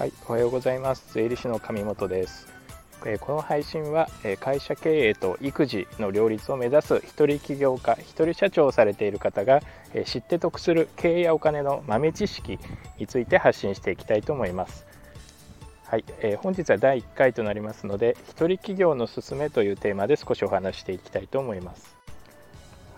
[0.00, 1.12] はい、おはようございます。
[1.12, 2.48] 税理士の上本です。
[3.04, 9.60] えこの配信はえ会社経営と育児の両立を目指す一人起業家、一人社長をされている方が
[9.92, 12.58] え知って得する経営やお金の豆知識
[12.98, 14.86] について発信していきたいと思います。
[15.84, 21.99] はい、えー、本日は第1回となりますので、一人起業のすすめというテーマで少しお話していきたいと思います。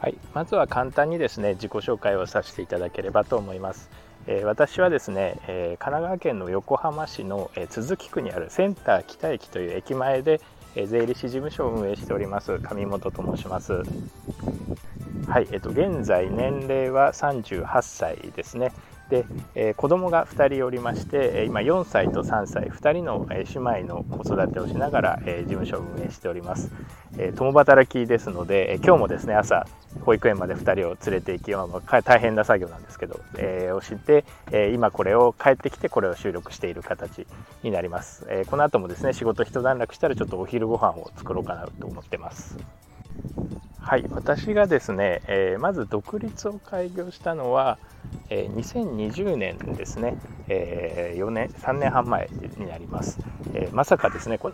[0.00, 3.90] はい、まずは簡単にですね、自己紹介をさせていただければと思います。
[4.26, 10.40] え私はですね、え神奈川県の横浜市の、え都筑区にあるセンター北駅という駅前で、
[10.74, 13.82] え税理士事務所を運営しております上本と申します。
[15.26, 18.72] はい、えっと現在年齢は38歳ですね。
[19.10, 26.70] で、えー、子供が2人おりまして今4歳と3歳2人の姉妹の子育てをしながら、えー、事務所を運営しております、
[27.18, 29.66] えー、共働きですので、え今日もですね朝
[30.04, 37.26] 保育園まで2人を連れて行き、まあ、大変な作業なんですけど、えをして、え今これを帰ってきてこれを収録している形
[37.62, 42.56] になります、えこの後もですね仕事一段落したらちょっとお昼ご飯を作ろうかなと思ってます。
[43.80, 47.78] はい私がですね、えまず独立を開業したのは
[48.28, 50.16] えー、2020年ですね、
[50.48, 53.18] えー、4年3年半前になります、
[53.54, 54.52] えー、まさかですね こ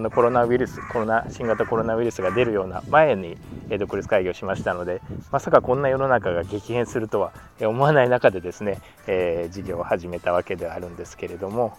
[0.00, 3.36] のコロナウイルスコロナ新型コロナウイルスが出るような前に、
[3.70, 5.00] え独立開業しましたので
[5.30, 11.76] まさかこんな世の中が激変するとは思わない中でですね、え事業を始めたわけではあるんですけれども。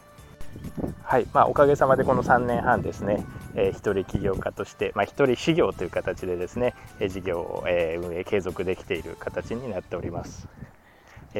[1.01, 3.25] はいまあ、おかげさまでこの3年半ですね、
[3.55, 6.73] え、一人起業家として、まあ、一人修行という形でですね、
[7.09, 10.47] 事業を、え、運営継続できている形になっております。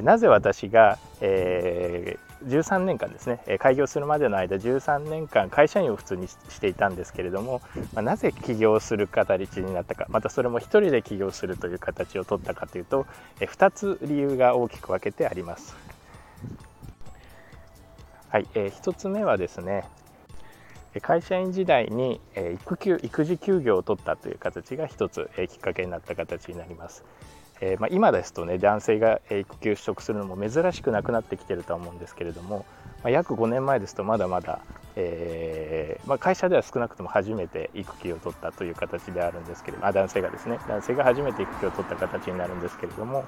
[0.02, 7.62] なぜ私が、えー、13年間ですね開業するまでの間13年間会社員を普通にしていたんですけれども、
[7.94, 13.06] まあ、なぜ起業する形になったかまたそれも一人で起業するという形を取ったかというと、
[13.40, 15.76] え、2つ理由が大きく分けてあります。
[18.30, 19.86] はい、えー、1つ目はですね
[21.02, 22.22] 会社員時代に
[22.64, 27.04] 育休育児休業を取ったという形が一つきっかけになった形になります。
[27.62, 32.66] えー、まあ、今ですとね男性が育休取得するのも珍しくなくなってきてるとは思うんですけれども、
[33.04, 34.60] まあ、約5年前ですとまだまだ、
[34.98, 43.24] えー、まあ、会社では少なくとも初めて育休を取ったという形であるんですけれどもあ男性がですね男性が初めて育休を取った形になるんですけれども、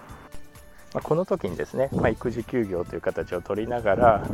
[0.93, 4.27] まこの時にですね、ま育児休業という形を取りながら、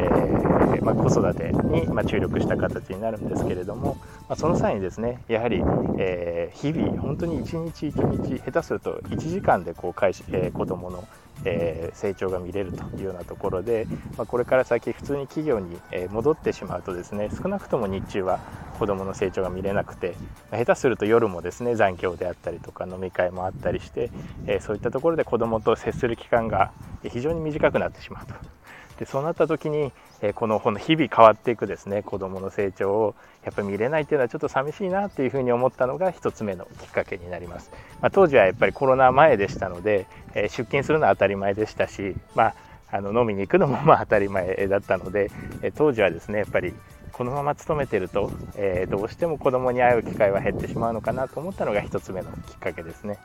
[0.00, 3.96] え、ま、子育てに、ま注力した形になるんですけれども、
[4.28, 5.62] ま、その際にですねやはり、
[5.98, 11.04] え、日々本当に一日一日下手すると1時間でこう会、えー、子どもの、
[11.44, 15.78] えー、成長が見れるというようなところで、まあ、これから先普通に企業に
[16.10, 18.40] 戻ってしまうとですね少なくとも日中は
[18.78, 20.16] 子どもの成長が見れなくて
[20.50, 24.10] 下手すると夜もですね残業であったりとか飲み会もあったりして、
[24.46, 26.72] えそういったところで子どもと接する期間が
[27.02, 28.53] 非常に短くなってしまうと。
[28.98, 42.54] でそうなった時に、えこの日々変わっていくですね子どもの成長をやっぱり見れないっていうのはちょっと寂しいなっていうふうに思ったのが1つ目のきっかけになります、まあ、当時はやっぱりコロナ前でしたので、え出勤するのは当たり前でしたし、まあ、
[42.90, 45.30] あの飲みに行くのもまあ当たり前だったので、
[45.62, 46.72] え当時はですねやっぱり
[47.14, 53.18] このまま勤めてると、えー、どうしても子供に会う機会は減ってしまうのかなと思ったのが1つ目のきっかけですね。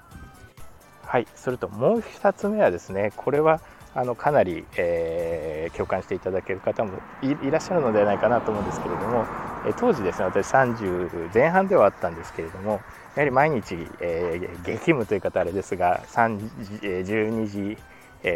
[1.01, 3.61] はい、それともう2つ目はですねこれは
[3.95, 9.25] あのかなり、えー、共感していただける方もいらっしゃるのではないかなと思うんですけれども、
[9.67, 12.81] え当時ですね私30前半ではあったんですけれども
[13.15, 17.77] やはり毎日、えー、激務という方あれですが3時、え12時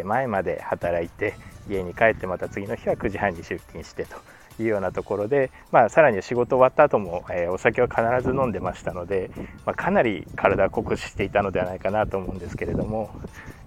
[0.04, 1.34] 前まで働いて
[1.68, 4.16] 家に帰ってまた次の日は9時半に出勤してと
[4.62, 9.30] いうようなところで、まあ、さらに仕事終わった後も、えー、お酒は必ず飲んでましたので、
[9.66, 13.10] まあ、かなり体を酷使していたのではないかなと思うんですけれども、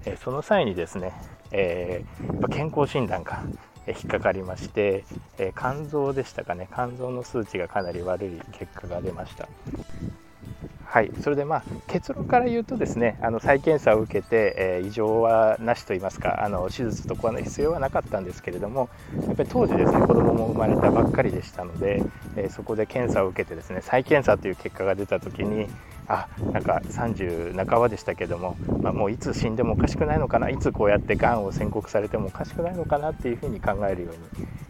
[0.05, 1.11] えー、その際にですね、
[1.51, 3.43] えー、健康診断が
[3.87, 5.05] 引っかかりまして、
[5.37, 6.67] え肝臓でしたかね。
[6.73, 9.47] 肝臓の数値がかなり悪い結果が出ました。
[10.89, 18.89] はい、それでまあ結論から言うとですねあの再検査を受けて、えー、異常はなしと言いますかあの手術とかの必要はなかったんですけれども
[19.27, 22.01] やっぱり当時ですね子供も生まれたばっかりでしたので、
[22.37, 25.67] えー、そこで検査を受けてですね再検査という結果が出た時に
[26.07, 34.19] あなんか30半ばでしたけども、まあ、もういつ死んでもおかしくないのかないつこうやってがんを宣告されてもおかしくないのかなっていうふうに考えるように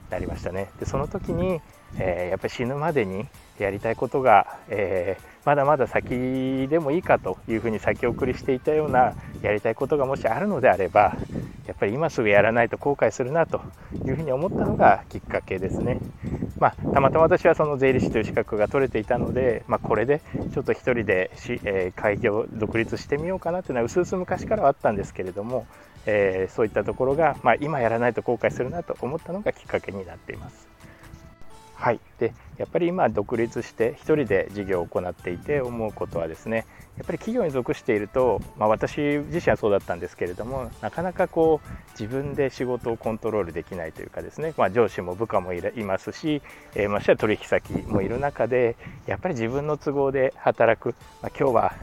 [0.09, 0.69] なりましたね。
[0.79, 1.61] でその時に、
[1.97, 3.25] えー、やっぱり死ぬまでに
[3.59, 11.15] やりたいことが、えーまだまだ先でもいいかというふうに先送りしていたようなやりたいことがもしあるのであれば
[11.65, 13.61] やっぱり今すぐやらないと後悔するなと
[14.05, 16.01] いうふうに思ったのがきっかけですね。
[16.59, 20.21] まあ、たまたま私はその税理士という資格が取れていたので、まあ、これで
[20.53, 25.67] ちょっと一人でし、えー、開業独立してみようかなというのはうすうす昔からはあったんですけれども、
[26.05, 30.76] えー、そういったところが、まあ、今やらないと後悔するなと思ったのがきっかけになっています。
[31.79, 36.65] はい、でやっぱり今独立して1人で事業を行っていて思うことはですね
[36.97, 46.41] やっぱり企業に属していると、まあ、私自身はそうだったんですけれどもなかなかこう自分で仕事をコントロールできないというかですね、まあ、上司も部下もいますし、
[46.73, 48.75] えー、ましては取引先もいる中で
[49.05, 51.75] やっぱり自分の都合で働く、まあ、今日は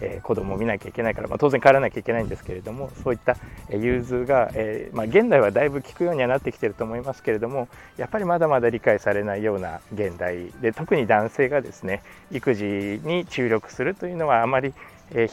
[0.00, 3.36] えー、子供を見なきゃいけないから、まあ、当然帰らなきゃいけないんですけれどもそういった
[3.70, 14.74] 融通が、えー、まあ、現代はだいぶ効くようにはなってきてると思いますけれどもやっぱりまだまだ理解されないような現代で特に男性がですね育児に注力するというのはあまり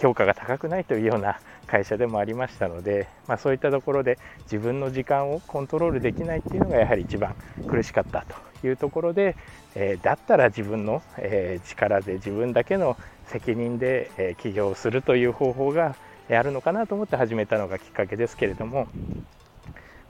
[0.01, 7.35] 評価が高くないというような会社でもありましたので、まあ、そういったところで自分の時間をコントロールできないっていうのがやはり一番
[7.67, 8.25] 苦しかった
[8.61, 9.35] というところで、
[9.75, 15.95] え、だったら自分の、え、力で自分だけの責任で、え起業するという方法が
[16.29, 18.87] あるのかなと思って始めたのがきっかけですけれども、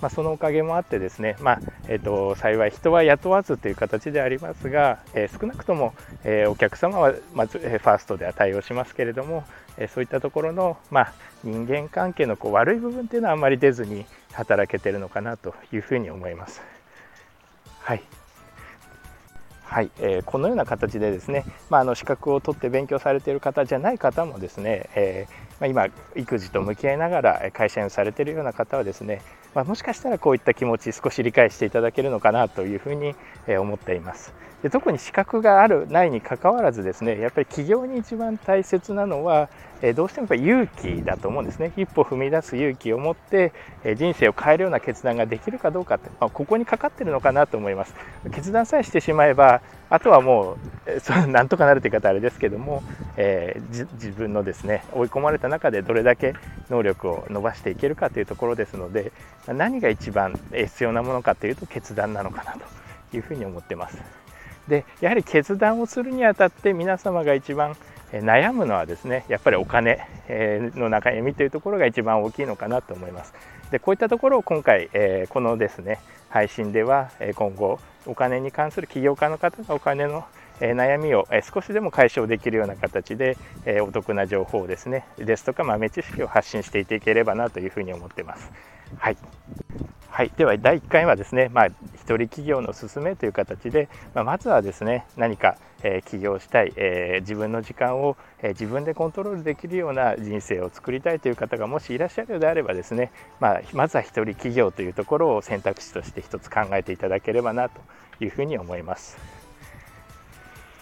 [0.02, 5.94] まあ、そのおかげもあってですね、まあえーと、幸い人は雇わずという形でありますが、えー、少なくとも、
[6.24, 9.44] えー、お客様はまず、えー、ファーストでは対応しますけれども、
[9.78, 11.14] えそういったところの、まあ、
[11.44, 16.62] 人間関係のこう悪い部分っていうのはあんまり出ずに働けてるのかなというふうに思います。
[17.80, 18.04] はい
[19.74, 29.22] はい、えー、このような形でですね、まあ、あの資格を取って勉強されている方じゃない方もですね、えー、ま、今育児と向き合いながら会社員をされているような方はですね、
[29.56, 33.16] まあ、もしかしたらこういった気持ち少し理解していただけるのかなというふうに
[33.48, 34.34] 思っています。
[34.62, 39.50] で特に資格があるないにかかわらずですねやっぱり起業に一番大切なのは、
[39.96, 43.52] どうしてもやっぱ勇気だと思うんですね一歩踏み出す勇気を持って、
[43.98, 47.94] 人生を変えるような決断ができるかどうかって、まあ、ここにかかってるのかなと思います
[48.32, 49.62] 決断さえしてしまえば
[49.94, 50.58] あとはも
[50.88, 52.82] う、その、なんとかなるという方あれですけども、
[53.16, 56.34] えー、自分のですね追い込まれた中でどれだけ
[56.72, 59.12] 能力を伸ばしていけるかというところですので
[59.46, 62.54] 何が一番必要なものかというと決断なのかな
[63.12, 64.00] というふうに思ってます。
[64.68, 67.76] でやはり決断をするにあたって皆様が一番
[68.22, 70.00] 悩むのはですねやっぱりお金
[70.30, 73.34] の悩みというところが一番大きいのかなと思います。
[73.72, 74.90] でこういったところを今回
[75.30, 76.00] このですね
[76.30, 80.26] 配信では今後お金に関する起業家の方がお金の
[80.60, 83.38] 悩みを少しでも解消できるような形で
[83.82, 88.52] お得な情報をですねですとか豆知識を発信していていければなというふうに思ってます。
[88.98, 89.18] はい。
[90.14, 107.82] はい、では第1回はですね、まあ、一人企業の勧めという形で、まあ、まずはですね何か、えー、起業したい、えー、自分の時間を、えー、自分でコントロールできるような人生を作りたいという方がもしいらっしゃるようであればですね、まあ、まずは一人企業というところを選択肢として一つ考えていただければなと
[108.24, 109.18] いうふうに思います。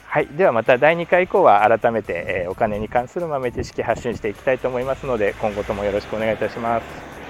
[0.07, 7.20] はい、ではまた第2回以降は改めて、えお金に関する豆知識発信していきたいと思いますので今後ともよろしくお願いいたします。